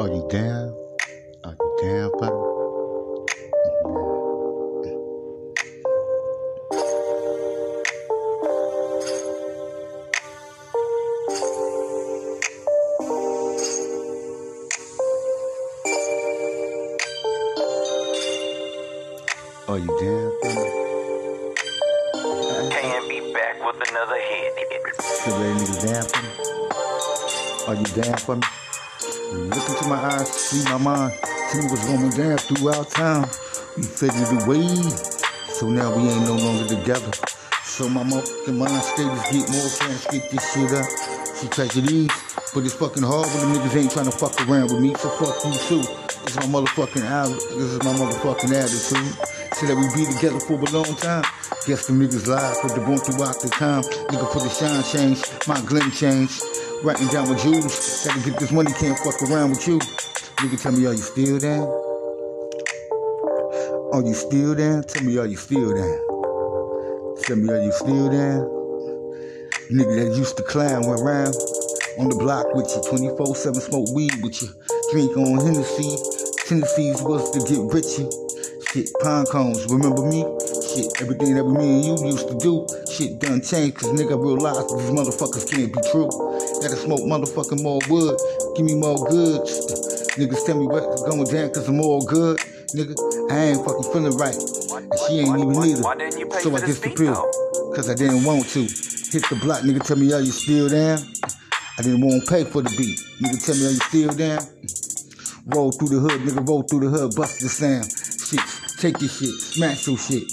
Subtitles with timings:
[0.00, 0.74] Are you down?
[1.44, 2.32] Are you down, buddy?
[19.68, 20.70] Are you down, buddy?
[22.70, 24.54] Can't be back with another hit.
[25.04, 26.30] So ready down for me?
[27.68, 28.42] Are you down for me?
[29.32, 31.14] Look into my eyes, see my mind.
[31.54, 33.22] Me what's going down throughout town.
[33.76, 34.66] We faded away,
[35.46, 37.12] so now we ain't no longer together.
[37.62, 40.84] So my motherfucking mind status get more friends, get this shit up.
[41.38, 42.10] She tragedies,
[42.52, 44.96] but it's fucking hard when the niggas ain't trying to fuck around with me.
[44.98, 45.86] So fuck you too.
[46.26, 47.30] This is my motherfucking out.
[47.30, 49.14] This is my motherfucking attitude.
[49.54, 51.22] So that we be together for a long time.
[51.66, 53.82] Guess the niggas live, but they the born throughout the time.
[54.10, 56.40] Nigga for the shine change, my glim change.
[56.82, 58.06] Writing down with Jews.
[58.06, 59.78] Gotta get this money, can't fuck around with you.
[59.78, 61.60] Nigga tell me, are you still there?
[63.92, 64.82] Are you still there?
[64.82, 66.00] Tell me, are you still there?
[67.22, 68.40] Tell me, are you still there?
[69.70, 71.34] Nigga that used to clown around
[71.98, 74.48] on the block with you, 24-7 smoke weed with you,
[74.90, 75.98] drink on Hennessy.
[76.48, 78.08] Tennessee's was to get richer.
[78.72, 80.24] Shit, pine cones, remember me?
[80.70, 84.70] Shit, everything that me and you used to do, shit done changed, cause nigga realized
[84.78, 86.06] these motherfuckers can't be true.
[86.62, 88.14] Gotta smoke motherfucking more wood,
[88.54, 89.50] give me more goods.
[90.14, 92.38] Niggas tell me what's going down cause I'm all good.
[92.70, 92.94] Nigga,
[93.32, 94.34] I ain't fucking feeling right.
[94.34, 95.82] And she ain't even either.
[95.82, 97.18] Why didn't you pay So I disappeared.
[97.74, 98.60] Cause I didn't want to.
[98.60, 101.02] Hit the block, nigga tell me, are you still down?
[101.78, 103.00] I didn't want to pay for the beat.
[103.18, 104.38] Nigga tell me, are you still down?
[105.46, 107.90] Roll through the hood, nigga, roll through the hood, bust the sound.
[107.90, 110.30] Shit, take this shit, smash your shit.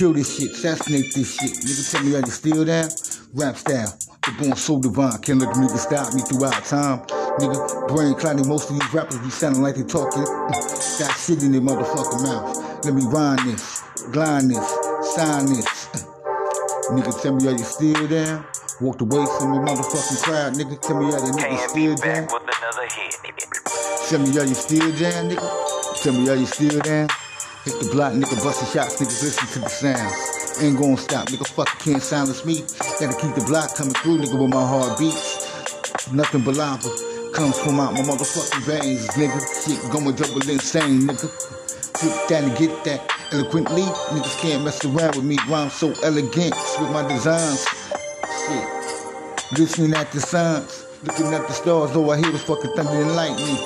[0.00, 1.60] Kill this shit, assassinate this shit.
[1.60, 2.88] Nigga tell me, are you still down?
[3.34, 3.92] Rap style,
[4.24, 5.20] the born so divine.
[5.20, 7.04] Can't let the nigga stop me throughout time.
[7.36, 10.24] Nigga, brain clouding, most of these rappers be sounding like they talking.
[10.96, 12.56] Got shit in their motherfucking mouth.
[12.82, 14.64] Let me rhyme this, grind this,
[15.20, 15.68] sign this.
[16.96, 18.46] Nigga, tell me, are you still down?
[18.80, 20.54] Walked away from the motherfucking crowd.
[20.54, 22.24] Nigga, tell me, are you nigga still down?
[22.24, 23.20] back with another hit.
[24.08, 26.02] Tell me, are you still down, nigga?
[26.02, 27.08] Tell me, are you still down?
[27.64, 30.62] Hit the block, nigga, busting shots, niggas listen to the sounds.
[30.62, 32.64] Ain't gonna stop, nigga, fuck, can't silence me.
[32.96, 35.44] Gotta keep the block coming through, nigga, with my heart beats.
[36.10, 36.88] Nothing but lava
[37.34, 39.36] comes from out my motherfucking veins, nigga.
[39.60, 41.28] Shit going double insane, nigga.
[42.00, 43.82] Flip that and get that eloquently.
[43.82, 45.36] Niggas can't mess around with me.
[45.46, 47.66] Rhyme so elegant with my designs.
[48.48, 49.58] Shit.
[49.58, 53.14] Listening at the signs, looking at the stars, all I hear was fucking thunder and
[53.14, 53.56] lightning.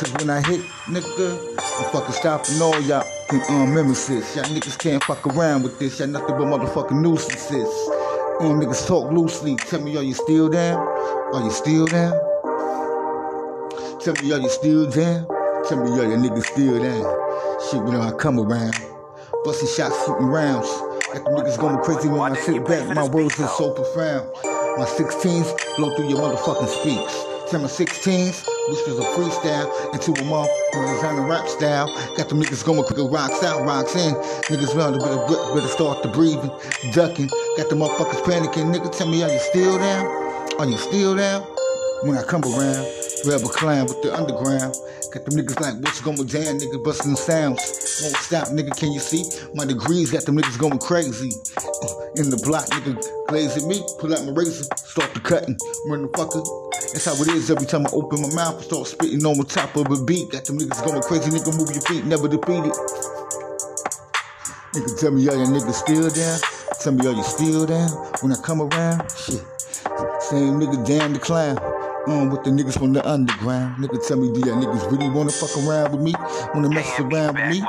[0.00, 1.36] Cause when I hit, nigga,
[1.78, 4.36] I'm fucking stopping all y'all um, nemesis.
[4.36, 5.98] Y'all niggas can't fuck around with this.
[5.98, 7.68] Y'all nothing but motherfucking nuisances.
[8.40, 9.56] Um, niggas talk loosely.
[9.56, 10.78] Tell me, are you still down?
[11.34, 12.12] Are you still down?
[14.00, 15.26] Tell me, are you still down?
[15.68, 17.70] Tell me, are you niggas still down?
[17.70, 18.74] Shit, when I come around,
[19.44, 20.68] busting shots, shooting rounds.
[21.14, 22.94] Like the niggas going crazy when I sit back.
[22.94, 24.28] My words are so profound.
[24.78, 27.31] My 16s blow through your motherfucking speaks.
[27.52, 31.86] My 16s, which was a freestyle, into a month, designer rap style.
[32.16, 34.14] Got the niggas going quicker, rocks out, rocks in.
[34.48, 36.50] Niggas round, better, better start to breathing,
[36.94, 37.28] ducking.
[37.58, 38.74] Got the motherfuckers panicking.
[38.74, 40.06] Nigga, tell me, are you still down?
[40.58, 41.42] Are you still down?
[42.04, 42.86] When I come around,
[43.24, 44.74] rebel clown with the underground.
[45.12, 47.60] Got them niggas like, what's going down, nigga, busting sounds.
[48.02, 49.24] Won't stop, nigga, can you see?
[49.54, 51.30] My degrees got them niggas going crazy.
[51.56, 52.96] Uh, In the block, nigga,
[53.28, 55.56] glaze at me, pull out my razor, start the cutting,
[55.86, 56.42] run the fucker.
[56.92, 59.44] That's how it is every time I open my mouth I start spitting on the
[59.44, 60.30] top of a beat.
[60.30, 62.72] Got them niggas going crazy, nigga, move your feet, never defeated.
[64.72, 66.38] Nigga, tell me, are you niggas still down?
[66.80, 67.90] Tell me, are you still down?
[68.20, 69.44] When I come around, shit.
[70.20, 71.56] Same nigga down the clown.
[72.08, 73.76] Um, with the niggas from the underground.
[73.78, 76.12] Nigga tell me, do y'all niggas really wanna fuck around with me?
[76.52, 77.62] Wanna mess around with me?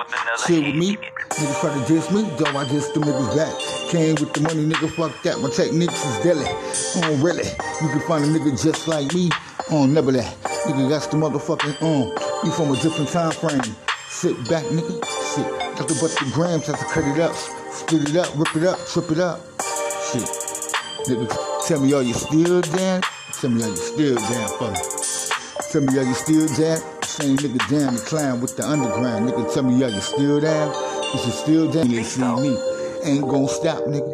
[0.48, 0.98] Chill with me?
[1.30, 3.54] Niggas try to diss me, though I diss them niggas back.
[3.92, 5.40] Came with the money, nigga, fuck that.
[5.40, 6.48] My techniques is deadly.
[6.50, 7.46] Oh, really?
[7.82, 9.30] You can find a nigga just like me.
[9.70, 10.36] Oh, never that.
[10.66, 12.42] Nigga, that's the motherfucking, oh.
[12.44, 13.62] you from a different time frame.
[14.08, 14.98] Sit back, nigga.
[15.36, 15.78] Shit.
[15.78, 17.36] Got to bust the grams, have to cut it up.
[17.36, 19.42] Split it up, rip it up, trip it up.
[20.10, 20.26] Shit.
[21.06, 23.02] Nigga, tell me, are you still down?
[23.44, 24.78] Tell me, are you still down for me?
[25.74, 27.04] Tell me, are you still down?
[27.04, 29.28] Same nigga down the clown with the underground.
[29.28, 30.74] Nigga, tell me, are you still down?
[31.12, 31.90] You still down?
[31.90, 32.58] You see me.
[33.04, 34.14] Ain't gonna stop, nigga.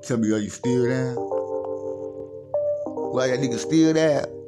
[0.00, 1.16] Tell me, are you still down?
[3.12, 4.39] Why y'all still down?